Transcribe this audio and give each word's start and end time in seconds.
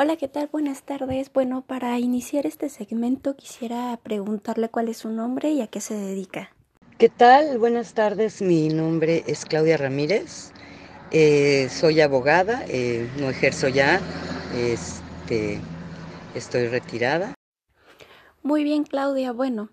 Hola, 0.00 0.14
¿qué 0.14 0.28
tal? 0.28 0.46
Buenas 0.52 0.84
tardes. 0.84 1.32
Bueno, 1.32 1.62
para 1.62 1.98
iniciar 1.98 2.46
este 2.46 2.68
segmento 2.68 3.34
quisiera 3.34 3.98
preguntarle 4.00 4.68
cuál 4.68 4.88
es 4.88 4.98
su 4.98 5.08
nombre 5.08 5.50
y 5.50 5.60
a 5.60 5.66
qué 5.66 5.80
se 5.80 5.94
dedica. 5.94 6.54
¿Qué 6.98 7.08
tal? 7.08 7.58
Buenas 7.58 7.94
tardes. 7.94 8.40
Mi 8.40 8.68
nombre 8.68 9.24
es 9.26 9.44
Claudia 9.44 9.76
Ramírez. 9.76 10.52
Eh, 11.10 11.68
soy 11.68 12.00
abogada, 12.00 12.64
eh, 12.68 13.10
no 13.18 13.28
ejerzo 13.28 13.66
ya, 13.66 14.00
este, 14.54 15.58
estoy 16.36 16.68
retirada. 16.68 17.34
Muy 18.44 18.62
bien, 18.62 18.84
Claudia. 18.84 19.32
Bueno, 19.32 19.68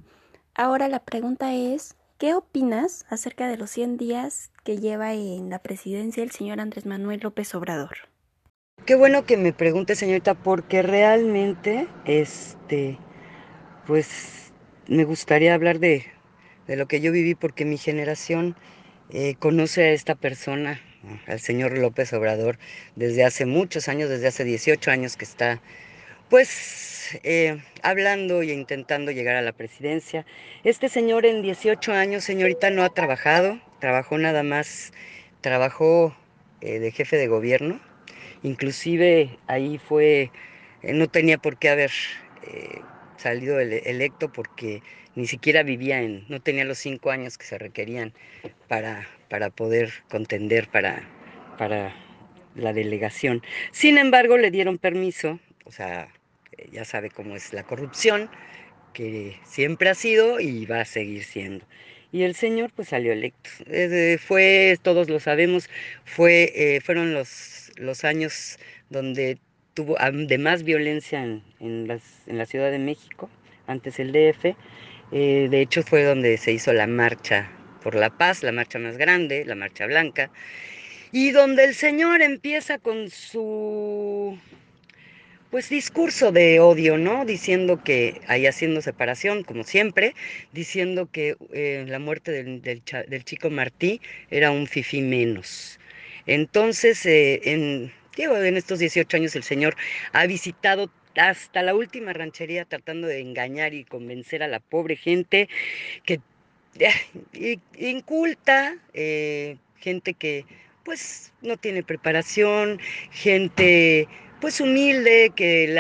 ahora 0.56 0.88
la 0.88 1.04
pregunta 1.04 1.54
es, 1.54 1.98
¿qué 2.18 2.34
opinas 2.34 3.06
acerca 3.10 3.48
de 3.48 3.58
los 3.58 3.70
100 3.70 3.98
días 3.98 4.50
que 4.64 4.80
lleva 4.80 5.14
en 5.14 5.52
la 5.52 5.60
presidencia 5.60 6.24
el 6.24 6.32
señor 6.32 6.62
Andrés 6.62 6.88
Manuel 6.88 7.20
López 7.20 7.54
Obrador? 7.54 8.15
Qué 8.86 8.94
bueno 8.94 9.26
que 9.26 9.36
me 9.36 9.52
pregunte, 9.52 9.96
señorita, 9.96 10.36
porque 10.36 10.84
realmente, 10.84 11.88
este, 12.06 13.00
pues, 13.88 14.54
me 14.88 15.06
gustaría 15.06 15.56
hablar 15.56 15.80
de, 15.80 16.06
lo 16.68 16.88
que 16.88 17.02
yo 17.02 17.12
viví, 17.12 17.34
porque 17.34 17.66
mi 17.66 17.78
generación 17.80 18.56
eh, 19.10 19.34
conoce 19.40 19.86
a 19.86 19.90
esta 19.90 20.14
persona, 20.14 20.80
al 21.26 21.40
señor 21.40 21.76
López 21.76 22.14
Obrador, 22.14 22.60
desde 22.96 23.26
hace 23.26 23.48
muchos 23.48 23.88
años, 23.90 24.08
desde 24.08 24.28
hace 24.28 24.44
18 24.44 24.92
años 24.92 25.18
que 25.18 25.26
está, 25.26 25.64
pues, 26.30 27.18
eh, 27.24 27.58
hablando 27.82 28.44
e 28.44 28.54
intentando 28.54 29.12
llegar 29.12 29.36
a 29.36 29.42
la 29.42 29.54
presidencia. 29.54 30.28
Este 30.64 30.90
señor 30.90 31.26
en 31.26 31.42
18 31.42 31.92
años, 31.92 32.24
señorita, 32.24 32.70
no 32.70 32.84
ha 32.84 32.94
trabajado, 32.94 33.60
trabajó 33.80 34.20
nada 34.20 34.44
más, 34.44 34.94
trabajó 35.42 36.16
eh, 36.62 36.78
de 36.78 36.92
jefe 36.92 37.18
de 37.18 37.28
gobierno 37.28 37.80
Inclusive 38.46 39.40
ahí 39.48 39.80
fue, 39.80 40.30
eh, 40.84 40.94
no 40.94 41.08
tenía 41.08 41.40
por 41.40 41.58
qué 41.58 41.70
haber 41.70 41.90
eh, 42.44 42.82
salido 43.18 43.60
electo 43.60 44.32
porque 44.32 44.84
ni 45.16 45.26
siquiera 45.26 45.64
vivía 45.64 46.04
en, 46.04 46.26
no 46.30 46.40
tenía 46.40 46.64
los 46.64 46.78
cinco 46.78 47.10
años 47.10 47.40
que 47.40 47.46
se 47.48 47.58
requerían 47.58 48.14
para, 48.68 49.08
para 49.30 49.50
poder 49.50 49.92
contender 50.12 50.68
para, 50.68 51.02
para 51.58 51.96
la 52.54 52.72
delegación. 52.72 53.42
Sin 53.72 53.98
embargo, 53.98 54.38
le 54.38 54.52
dieron 54.52 54.78
permiso, 54.78 55.40
o 55.64 55.72
sea, 55.72 56.10
eh, 56.56 56.70
ya 56.72 56.86
sabe 56.86 57.10
cómo 57.10 57.36
es 57.36 57.52
la 57.52 57.64
corrupción, 57.64 58.30
que 58.94 59.38
siempre 59.44 59.90
ha 59.90 59.96
sido 59.96 60.40
y 60.40 60.68
va 60.68 60.82
a 60.82 60.86
seguir 60.86 61.24
siendo. 61.24 61.66
Y 62.12 62.22
el 62.22 62.36
señor 62.36 62.72
pues 62.76 62.90
salió 62.90 63.12
electo. 63.12 63.50
fue, 64.20 64.78
todos 64.84 65.10
lo 65.10 65.20
sabemos, 65.20 65.68
fue, 66.06 66.80
fueron 66.86 67.14
los 67.14 67.65
los 67.76 68.04
años 68.04 68.58
donde 68.90 69.38
tuvo 69.74 69.98
de 69.98 70.38
más 70.38 70.64
violencia 70.64 71.22
en, 71.24 71.88
la 72.28 72.46
Ciudad 72.46 72.72
de 72.72 72.80
México, 72.80 73.30
antes 73.68 74.00
el 74.00 74.12
DF. 74.12 74.56
Eh, 75.12 75.48
de 75.50 75.62
hecho 75.62 75.84
fue 75.84 76.04
donde 76.04 76.38
se 76.38 76.52
hizo 76.52 76.74
la 76.74 76.88
marcha 76.88 77.52
por 77.84 77.96
la 77.96 78.10
paz, 78.10 78.42
la 78.42 78.52
marcha 78.52 78.80
más 78.80 78.98
grande, 78.98 79.46
la 79.46 79.54
marcha 79.56 79.86
blanca, 79.86 80.32
y 81.12 81.32
donde 81.32 81.66
el 81.66 81.76
señor 81.76 82.22
empieza 82.22 82.80
con 82.80 83.10
su 83.12 84.40
pues 85.52 85.70
discurso 85.70 86.32
de 86.32 86.60
odio, 86.60 86.98
¿no? 86.98 87.24
Diciendo 87.24 87.82
que 87.82 88.20
ahí 88.28 88.46
haciendo 88.46 88.82
separación, 88.82 89.44
como 89.44 89.64
siempre, 89.64 90.14
diciendo 90.52 91.08
que 91.10 91.38
eh, 91.54 91.86
la 91.88 92.00
muerte 92.00 92.32
del, 92.32 92.62
del, 92.62 93.24
chico 93.24 93.50
Martí 93.50 94.02
era 94.30 94.52
un 94.52 94.68
fifí 94.68 95.02
menos. 95.02 95.80
Entonces, 96.28 97.06
eh, 97.06 97.42
en, 97.46 97.92
estos 98.58 98.80
18 98.80 99.18
años 99.18 99.36
el 99.36 99.44
Señor 99.44 99.76
ha 100.14 100.26
visitado 100.26 100.90
hasta 101.18 101.62
la 101.62 101.76
última 101.76 102.14
ranchería 102.14 102.66
tratando 102.66 103.08
de 103.08 103.20
engañar 103.20 103.74
y 103.74 103.86
convencer 103.86 104.44
a 104.44 104.48
la 104.48 104.60
pobre 104.60 104.96
gente 104.96 105.48
que 106.04 106.20
eh, 106.80 107.58
inculta, 107.78 108.78
eh, 108.94 109.58
gente 109.78 110.14
que 110.14 110.46
pues 110.84 111.34
no 111.42 111.58
tiene 111.58 111.84
preparación, 111.84 112.80
gente 113.12 114.08
pues 114.42 114.60
humilde 114.60 115.32
que 115.36 115.74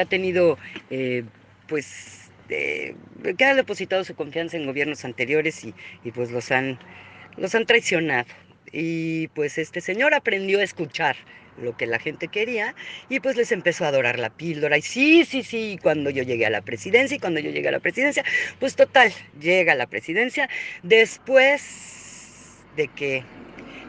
ha 0.00 0.04
tenido 0.04 0.58
pues 1.66 2.30
que 2.48 3.44
ha 3.44 3.54
depositado 3.54 4.04
su 4.04 4.14
confianza 4.14 4.56
en 4.56 4.66
gobiernos 4.66 5.04
anteriores 5.04 5.64
y, 5.64 5.74
y 6.04 6.12
pues 6.12 6.30
los 6.30 6.50
han 6.52 6.78
los 7.36 7.54
han 7.54 7.66
traicionado. 7.66 8.26
Y 8.72 9.28
pues 9.28 9.58
este 9.58 9.80
señor 9.80 10.14
aprendió 10.14 10.60
a 10.60 10.62
escuchar 10.62 11.16
lo 11.62 11.76
que 11.76 11.86
la 11.86 11.98
gente 11.98 12.28
quería 12.28 12.74
y 13.08 13.20
pues 13.20 13.36
les 13.36 13.52
empezó 13.52 13.84
a 13.84 13.88
adorar 13.88 14.18
la 14.18 14.30
píldora 14.30 14.78
y 14.78 14.82
sí, 14.82 15.24
sí, 15.24 15.42
sí, 15.42 15.78
cuando 15.82 16.10
yo 16.10 16.22
llegué 16.22 16.46
a 16.46 16.50
la 16.50 16.62
presidencia 16.62 17.16
y 17.16 17.20
cuando 17.20 17.40
yo 17.40 17.50
llegué 17.50 17.68
a 17.68 17.72
la 17.72 17.80
presidencia, 17.80 18.24
pues 18.58 18.76
total, 18.76 19.12
llega 19.40 19.72
a 19.72 19.76
la 19.76 19.86
presidencia 19.86 20.48
después 20.82 22.62
de 22.76 22.88
que 22.88 23.24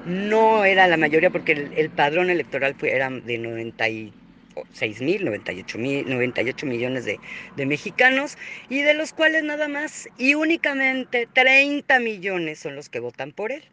no 0.05 0.65
era 0.65 0.87
la 0.87 0.97
mayoría 0.97 1.29
porque 1.29 1.51
el, 1.51 1.89
padrón 1.89 2.29
electoral 2.29 2.75
era 2.81 3.09
de 3.09 3.37
96 3.37 5.01
mil, 5.01 5.25
98 5.25 5.77
mil, 5.77 6.09
98 6.09 6.65
millones 6.65 7.05
de 7.05 7.65
mexicanos 7.65 8.37
y 8.69 8.81
de 8.81 8.93
los 8.93 9.13
cuales 9.13 9.43
nada 9.43 9.67
más 9.67 10.09
y 10.17 10.33
únicamente 10.35 11.27
30 11.33 11.99
millones 11.99 12.59
son 12.59 12.75
los 12.75 12.89
que 12.89 12.99
votan 12.99 13.31
por 13.31 13.51
él. 13.51 13.63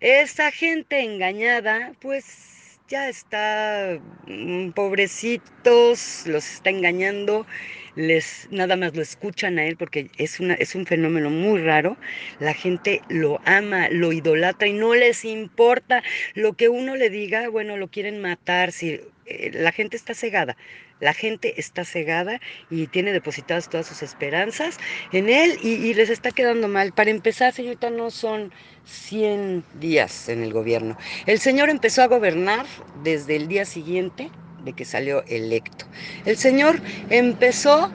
Esa 0.00 0.50
gente 0.50 1.00
engañada, 1.00 1.92
pues 2.00 2.80
ya 2.88 3.08
está, 3.08 4.00
mm, 4.26 4.70
pobrecitos, 4.70 6.22
los 6.26 6.50
está 6.54 6.70
engañando, 6.70 7.46
les 7.94 8.48
nada 8.50 8.76
más 8.76 8.96
lo 8.96 9.02
escuchan 9.02 9.58
a 9.58 9.64
él 9.66 9.76
porque 9.76 10.10
es, 10.16 10.40
una, 10.40 10.54
es 10.54 10.74
un 10.74 10.86
fenómeno 10.86 11.28
muy 11.30 11.60
raro. 11.60 11.98
La 12.38 12.54
gente 12.54 13.02
lo 13.08 13.40
ama, 13.44 13.88
lo 13.90 14.12
idolatra 14.12 14.68
y 14.68 14.72
no 14.72 14.94
les 14.94 15.24
importa 15.24 16.02
lo 16.34 16.54
que 16.54 16.68
uno 16.70 16.96
le 16.96 17.10
diga, 17.10 17.48
bueno, 17.48 17.76
lo 17.76 17.88
quieren 17.88 18.20
matar, 18.20 18.72
si 18.72 19.00
eh, 19.26 19.50
la 19.52 19.72
gente 19.72 19.96
está 19.96 20.14
cegada. 20.14 20.56
La 21.00 21.14
gente 21.14 21.54
está 21.58 21.84
cegada 21.84 22.40
y 22.68 22.86
tiene 22.86 23.12
depositadas 23.12 23.68
todas 23.68 23.86
sus 23.86 24.02
esperanzas 24.02 24.76
en 25.12 25.30
él 25.30 25.58
y, 25.62 25.94
les 25.94 26.10
está 26.10 26.30
quedando 26.30 26.68
mal. 26.68 26.92
Para 26.92 27.10
empezar, 27.10 27.52
señorita, 27.52 27.90
no 27.90 28.10
son 28.10 28.52
100 28.84 29.64
días 29.80 30.28
en 30.28 30.42
el 30.42 30.52
gobierno. 30.52 30.98
El 31.26 31.38
señor 31.38 31.70
empezó 31.70 32.02
a 32.02 32.06
gobernar 32.06 32.66
desde 33.02 33.36
el 33.36 33.48
día 33.48 33.64
siguiente 33.64 34.30
de 34.64 34.74
que 34.74 34.84
salió 34.84 35.24
electo. 35.26 35.86
El 36.26 36.36
señor 36.36 36.80
empezó 37.08 37.90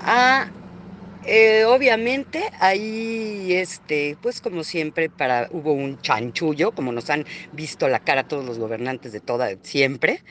a 0.00 0.48
eh, 1.28 1.64
obviamente 1.66 2.42
ahí, 2.58 3.52
este, 3.52 4.16
pues 4.22 4.40
como 4.40 4.64
siempre, 4.64 5.10
para, 5.10 5.48
hubo 5.50 5.72
un 5.72 6.00
chanchullo, 6.00 6.72
como 6.72 6.90
nos 6.90 7.10
han 7.10 7.26
visto 7.52 7.86
la 7.88 8.00
cara 8.00 8.26
todos 8.26 8.44
los 8.46 8.58
gobernantes 8.58 9.12
de 9.12 9.20
toda, 9.20 9.50
siempre. 9.62 10.22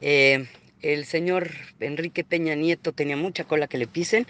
Eh, 0.00 0.46
el 0.80 1.06
señor 1.06 1.50
Enrique 1.80 2.24
Peña 2.24 2.54
Nieto 2.54 2.92
tenía 2.92 3.16
mucha 3.16 3.44
cola 3.44 3.66
que 3.66 3.78
le 3.78 3.88
pisen. 3.88 4.26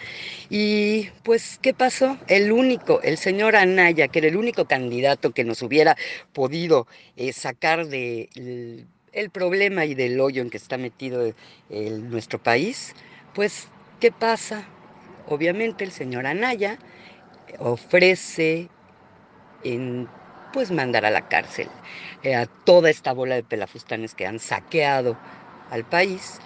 Y 0.49 1.11
pues, 1.25 1.59
¿qué 1.61 1.75
pasó? 1.75 2.17
El 2.27 2.53
único, 2.53 3.03
el 3.03 3.19
señor 3.19 3.55
Anaya, 3.55 4.09
que 4.09 4.21
era 4.21 4.29
el 4.29 4.37
único 4.37 4.65
candidato 4.65 5.33
que 5.33 5.45
nos 5.45 5.63
hubiera 5.63 5.97
podido 6.33 6.87
eh, 7.17 7.33
sacar 7.35 7.87
de 7.87 8.31
el, 9.13 9.31
problema 9.31 9.85
y 9.85 9.95
del 9.95 10.19
hoyo 10.21 10.43
en 10.43 10.51
que 10.51 10.57
está 10.57 10.79
metido 10.79 11.35
nuestro 11.69 12.43
país, 12.43 12.95
pues, 13.35 13.69
¿qué 14.01 14.11
pasa? 14.11 14.67
Obviamente 15.27 15.85
el 15.85 15.91
señor 15.91 16.27
Anaya 16.27 16.79
ofrece 17.59 18.69
en 19.63 20.09
pues 20.53 20.71
mandar 20.71 21.05
a 21.05 21.11
la 21.11 21.29
cárcel 21.29 21.69
eh, 22.23 22.35
a 22.37 22.47
toda 22.47 22.89
esta 22.89 23.13
bola 23.13 23.35
de 23.35 23.43
pelafustanes 23.43 24.15
que 24.15 24.27
han 24.27 24.39
saqueado 24.39 25.17
al 25.71 25.85
país. 25.85 26.39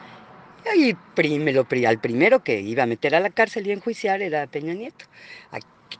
Y 0.74 0.94
primero, 1.14 1.66
al 1.86 2.00
primero 2.00 2.42
que 2.42 2.60
iba 2.60 2.82
a 2.82 2.86
meter 2.86 3.14
a 3.14 3.20
la 3.20 3.30
cárcel 3.30 3.66
y 3.66 3.72
enjuiciar 3.72 4.22
era 4.22 4.46
Peña 4.46 4.74
Nieto. 4.74 5.06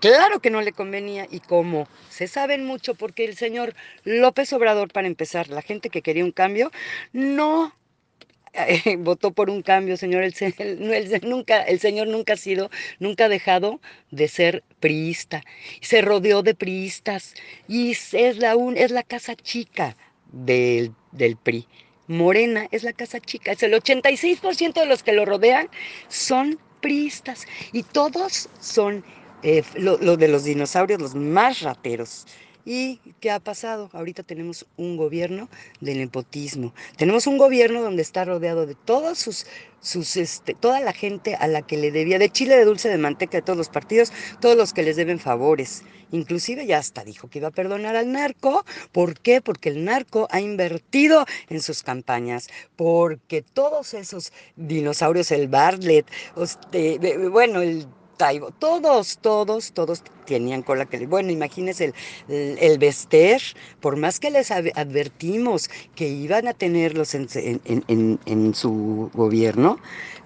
Claro 0.01 0.41
que 0.41 0.51
no 0.51 0.61
le 0.61 0.73
convenía 0.73 1.27
y 1.31 1.41
como 1.41 1.89
se 2.09 2.29
saben 2.29 2.67
mucho 2.67 2.95
porque 2.95 3.25
el 3.25 3.37
señor 3.37 3.75
López 4.05 4.53
Obrador, 4.53 4.93
para 4.93 5.07
empezar, 5.07 5.49
la 5.49 5.63
gente 5.63 5.91
que 5.91 6.03
quería 6.03 6.25
un 6.25 6.33
cambio, 6.33 6.71
no 7.13 7.73
eh, 8.55 8.97
votó 8.99 9.33
por 9.33 9.51
un 9.51 9.63
cambio, 9.63 9.97
señor. 9.97 10.23
El, 10.23 10.35
nunca, 11.23 11.63
el 11.63 11.81
señor 11.81 12.09
nunca 12.09 12.35
ha 12.35 12.37
sido, 12.37 12.71
nunca 12.99 13.27
ha 13.27 13.29
dejado 13.29 13.81
de 14.11 14.29
ser 14.29 14.65
priista. 14.81 15.43
Se 15.81 16.01
rodeó 16.03 16.43
de 16.43 16.55
priistas 16.55 17.35
y 17.67 17.93
es 17.93 18.39
la, 18.39 18.57
es 18.77 18.91
la 18.91 19.03
casa 19.03 19.35
chica 19.37 19.97
del, 20.33 20.93
del 21.13 21.37
PRI. 21.37 21.67
Morena 22.09 22.67
es 22.71 22.85
la 22.85 22.95
casa 22.95 23.21
chica, 23.21 23.53
es 23.53 23.63
el 23.63 23.75
86% 23.75 24.73
de 24.73 24.87
los 24.87 25.03
que 25.03 25.13
lo 25.13 25.27
rodean 25.27 25.69
son 26.09 26.59
priistas 26.81 27.45
y 27.73 27.83
todos 27.83 28.49
son 28.61 29.05
eh, 29.43 29.63
lo, 29.77 30.17
de 30.17 30.29
los 30.29 30.45
dinosaurios, 30.45 31.01
los 31.01 31.15
más 31.15 31.61
rateros. 31.61 32.27
¿Y 32.71 33.01
qué 33.21 33.31
ha 33.31 33.41
pasado? 33.41 33.89
Ahorita 33.95 34.23
tenemos 34.23 34.67
un 34.77 34.99
gobierno 34.99 35.49
de 35.81 35.95
nepotismo. 35.95 36.75
Tenemos 36.99 37.27
un 37.27 37.39
gobierno 37.39 37.81
donde 37.81 38.03
está 38.03 38.27
rodeado 38.27 38.67
de 38.67 38.75
todos 38.75 39.17
sus, 39.17 39.47
sus 39.81 40.19
este, 40.19 40.53
toda 40.53 40.79
la 40.81 40.93
gente 40.93 41.35
a 41.35 41.47
la 41.47 41.63
que 41.63 41.79
le 41.79 41.91
debía, 41.91 42.19
de 42.19 42.29
chile, 42.29 42.59
de 42.59 42.67
dulce, 42.67 42.91
de 42.91 42.99
manteca, 42.99 43.39
de 43.39 43.43
todos 43.43 43.57
los 43.57 43.71
partidos, 43.71 44.13
todos 44.43 44.55
los 44.55 44.75
que 44.75 44.83
les 44.83 44.97
deben 44.97 45.19
favores. 45.19 45.83
Inclusive 46.11 46.67
ya 46.67 46.77
hasta 46.77 47.05
dijo 47.05 47.31
que 47.31 47.39
iba 47.39 47.49
a 47.49 47.53
perdonar 47.53 47.97
al 47.97 48.13
narco. 48.13 48.67
¿Por 48.93 49.19
qué? 49.19 49.41
Porque 49.41 49.71
el 49.71 49.87
narco 49.87 50.29
ha 50.31 50.43
invertido 50.43 51.25
en 51.49 51.63
sus 51.63 51.83
campañas. 51.83 52.49
Porque 52.77 53.41
todos 53.41 53.95
esos 53.95 54.31
dinosaurios, 54.57 55.33
el 55.33 55.49
Bartlett, 55.49 56.05
este, 56.37 56.99
bueno, 57.29 57.63
el 57.63 57.87
todos, 58.59 59.19
todos, 59.19 59.73
todos 59.73 60.03
tenían 60.27 60.63
cola 60.63 60.87
que... 60.87 61.07
Bueno, 61.07 61.31
imagínense 61.31 61.93
el, 62.29 62.59
el, 62.59 62.79
Bester, 62.79 63.41
por 63.81 63.97
más 63.97 64.21
que 64.21 64.31
les 64.31 64.51
advertimos 64.51 65.71
que 65.95 66.09
iban 66.09 66.49
a 66.49 66.55
tenerlos 66.55 67.15
en, 67.15 67.29
en, 67.65 68.55
su 68.55 69.11
gobierno, 69.15 69.79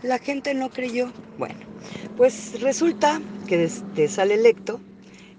la 0.03 0.19
gente 0.19 0.55
no 0.55 0.71
creyó. 0.71 1.13
Bueno, 1.39 1.61
pues 2.17 2.61
resulta 2.61 3.21
que 3.47 3.65
este, 3.65 4.09
sale 4.09 4.35
electo 4.35 4.81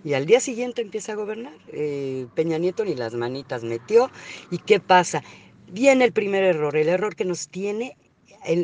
y 0.04 0.14
al 0.14 0.26
día 0.26 0.40
siguiente 0.40 0.82
empieza 0.82 1.14
a 1.14 1.16
gobernar. 1.16 1.54
Eh, 1.70 2.28
Peña 2.36 2.58
Nieto 2.58 2.86
ni 2.86 2.96
las 2.96 3.14
manitas 3.14 3.64
metió. 3.64 4.10
¿Y 4.52 4.60
qué 4.60 4.80
pasa? 4.80 5.24
Viene 5.72 6.06
el 6.06 6.14
primer 6.14 6.44
error, 6.44 6.76
el 6.78 6.90
error 6.90 7.16
que 7.16 7.26
nos 7.26 7.48
tiene 7.48 7.98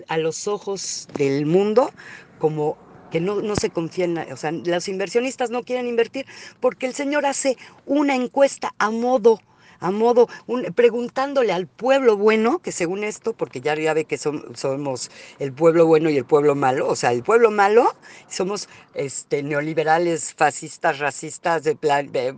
a 0.07 0.18
los 0.18 0.47
ojos 0.47 1.07
del 1.18 1.45
mundo 1.45 1.92
como 2.38 2.77
que 3.11 3.19
no, 3.19 3.41
no 3.41 3.56
se 3.56 3.69
confían, 3.69 4.17
o 4.31 4.38
sea, 4.38 4.51
los 4.51 4.88
inversionistas 4.88 5.50
no 5.50 5.63
quieren 5.63 5.88
invertir 5.88 6.25
porque 6.59 6.85
el 6.85 6.94
señor 6.94 7.25
hace 7.25 7.57
una 7.85 8.15
encuesta 8.15 8.73
a 8.77 8.89
modo 8.89 9.39
a 9.79 9.91
modo, 9.91 10.27
preguntándole 10.75 11.53
al 11.53 11.67
pueblo 11.67 12.17
bueno, 12.17 12.59
que 12.59 12.71
según 12.71 13.03
esto, 13.03 13.33
porque 13.33 13.61
ya, 13.61 13.75
ve 13.94 14.06
que 14.06 14.17
somos 14.17 15.09
el 15.39 15.53
pueblo 15.53 15.88
bueno 15.88 16.09
y 16.09 16.17
el 16.17 16.25
pueblo 16.25 16.56
malo, 16.56 16.88
o 16.88 16.95
sea, 16.95 17.11
el 17.11 17.23
pueblo 17.23 17.50
malo, 17.50 17.95
somos 18.27 18.67
este, 18.94 19.41
neoliberales, 19.41 20.33
fascistas, 20.33 21.00
racistas, 21.00 21.63
de 21.63 21.75
plan, 21.75 22.11
de, 22.11 22.35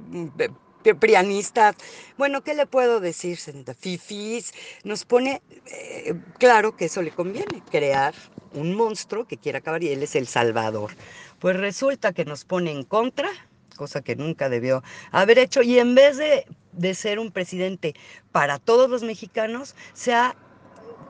prianistas, 0.99 1.75
bueno, 2.17 2.41
¿qué 2.41 2.53
le 2.55 2.65
puedo 2.65 2.99
decir? 2.99 3.37
Fifis, 3.79 4.53
nos 4.83 5.05
pone 5.05 5.41
eh, 5.67 6.15
claro 6.39 6.75
que 6.75 6.85
eso 6.85 7.01
le 7.01 7.11
conviene, 7.11 7.61
crear 7.69 8.15
un 8.53 8.75
monstruo 8.75 9.25
que 9.25 9.37
quiere 9.37 9.59
acabar 9.59 9.83
y 9.83 9.89
él 9.89 10.03
es 10.03 10.15
el 10.15 10.27
salvador. 10.27 10.91
Pues 11.39 11.57
resulta 11.57 12.13
que 12.13 12.25
nos 12.25 12.45
pone 12.45 12.71
en 12.71 12.83
contra, 12.83 13.29
cosa 13.75 14.01
que 14.01 14.15
nunca 14.15 14.49
debió 14.49 14.83
haber 15.11 15.39
hecho, 15.39 15.61
y 15.61 15.79
en 15.79 15.95
vez 15.95 16.17
de, 16.17 16.45
de 16.73 16.93
ser 16.93 17.19
un 17.19 17.31
presidente 17.31 17.93
para 18.31 18.59
todos 18.59 18.89
los 18.89 19.03
mexicanos, 19.03 19.75
se 19.93 20.13
ha 20.13 20.35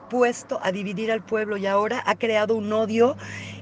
puesto 0.09 0.59
a 0.61 0.71
dividir 0.71 1.11
al 1.11 1.23
pueblo 1.23 1.57
y 1.57 1.65
ahora 1.65 2.03
ha 2.05 2.15
creado 2.15 2.55
un 2.55 2.71
odio, 2.73 3.15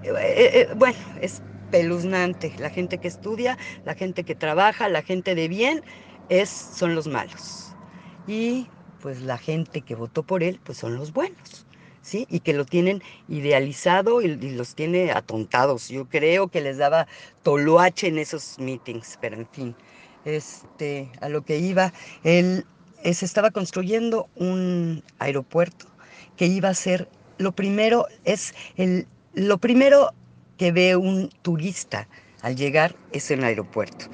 eh, 0.04 0.14
eh, 0.18 0.68
bueno, 0.76 0.98
es 1.22 1.44
espeluznante. 1.70 2.54
La 2.58 2.72
gente 2.72 2.98
que 2.98 3.08
estudia, 3.08 3.58
la 3.86 3.94
gente 3.94 4.24
que 4.24 4.36
trabaja, 4.36 4.90
la 4.90 5.04
gente 5.04 5.36
de 5.36 5.48
bien, 5.48 5.84
es, 6.28 6.50
son 6.50 6.96
los 6.96 7.08
malos. 7.08 7.76
Y 8.26 8.68
pues 9.00 9.22
la 9.22 9.38
gente 9.38 9.82
que 9.82 9.96
votó 9.96 10.24
por 10.24 10.44
él, 10.44 10.60
pues 10.64 10.80
son 10.80 10.96
los 10.96 11.14
buenos. 11.14 11.68
Y 12.14 12.40
que 12.40 12.54
lo 12.54 12.66
tienen 12.66 13.02
idealizado 13.28 14.22
y, 14.22 14.36
los 14.36 14.76
tiene 14.76 15.12
atontados. 15.12 15.90
Yo 15.90 16.08
creo 16.08 16.48
que 16.48 16.62
les 16.62 16.78
daba 16.78 17.08
toloache 17.44 18.08
en 18.08 18.18
esos 18.18 18.58
meetings, 18.60 19.18
pero 19.22 19.36
en 19.36 19.48
fin, 19.48 19.76
este, 20.26 21.10
a 21.22 21.30
lo 21.30 21.44
que 21.44 21.58
iba, 21.58 21.94
él 22.24 22.66
eh, 23.04 23.14
se 23.14 23.26
estaba 23.26 23.52
construyendo 23.52 24.28
un 24.36 25.04
aeropuerto 25.20 25.86
que 26.36 26.48
iba 26.48 26.70
a 26.70 26.74
ser, 26.74 27.10
lo 27.38 27.52
primero 27.52 28.06
es 28.26 28.54
el, 28.76 29.08
lo 29.34 29.58
primero 29.58 30.14
que 30.58 30.72
ve 30.72 30.96
un 30.96 31.30
turista 31.42 32.08
al 32.42 32.56
llegar 32.56 32.96
es 33.12 33.32
el 33.32 33.44
aeropuerto. 33.44 34.06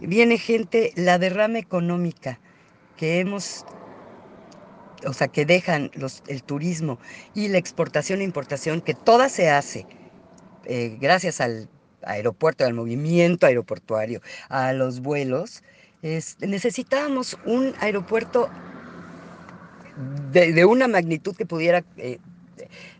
Viene 0.00 0.38
gente, 0.38 0.92
la 0.96 1.18
derrama 1.18 1.58
económica 1.58 2.40
que 2.96 3.20
hemos, 3.20 3.64
o 5.06 5.12
sea, 5.12 5.28
que 5.28 5.44
dejan 5.44 5.90
el 6.26 6.42
turismo 6.42 6.98
y 7.34 7.48
la 7.48 7.58
exportación 7.58 8.20
e 8.20 8.24
importación, 8.24 8.80
que 8.80 8.94
toda 8.94 9.28
se 9.28 9.50
hace 9.50 9.86
eh, 10.64 10.96
gracias 11.00 11.40
al 11.40 11.68
aeropuerto, 12.02 12.64
al 12.64 12.74
movimiento 12.74 13.46
aeroportuario, 13.46 14.20
a 14.48 14.72
los 14.72 15.00
vuelos, 15.00 15.62
necesitábamos 16.40 17.38
un 17.44 17.74
aeropuerto 17.80 18.48
de, 20.32 20.64
una 20.64 20.88
magnitud 20.88 21.36
que 21.36 21.46
pudiera 21.46 21.84
eh, 21.96 22.18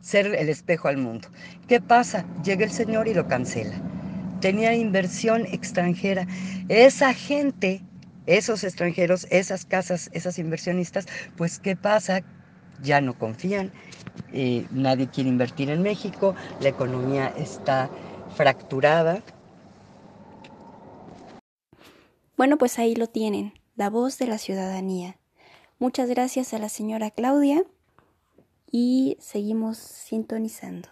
ser 0.00 0.26
el 0.26 0.48
espejo 0.48 0.88
al 0.88 0.98
mundo. 0.98 1.28
¿Qué 1.66 1.80
pasa? 1.80 2.24
Llega 2.44 2.64
el 2.64 2.70
señor 2.70 3.08
y 3.08 3.14
lo 3.14 3.26
cancela. 3.26 3.74
Tenía 4.40 4.74
inversión 4.74 5.46
extranjera. 5.46 6.26
Esa 6.68 7.14
gente, 7.14 7.80
esos 8.26 8.64
extranjeros, 8.64 9.26
esas 9.30 9.64
casas, 9.64 10.10
esas 10.12 10.38
inversionistas, 10.38 11.06
pues 11.36 11.58
¿qué 11.58 11.76
pasa? 11.76 12.22
Ya 12.82 13.00
no 13.00 13.18
confían, 13.18 13.70
eh, 14.32 14.66
nadie 14.70 15.08
quiere 15.08 15.30
invertir 15.30 15.70
en 15.70 15.82
México, 15.82 16.34
la 16.60 16.68
economía 16.68 17.32
está 17.36 17.90
fracturada. 18.36 19.22
Bueno, 22.36 22.58
pues 22.58 22.78
ahí 22.78 22.94
lo 22.94 23.06
tienen, 23.06 23.54
la 23.76 23.90
voz 23.90 24.18
de 24.18 24.26
la 24.26 24.38
ciudadanía. 24.38 25.18
Muchas 25.78 26.08
gracias 26.08 26.54
a 26.54 26.58
la 26.58 26.68
señora 26.68 27.10
Claudia 27.10 27.64
y 28.70 29.16
seguimos 29.20 29.78
sintonizando. 29.78 30.88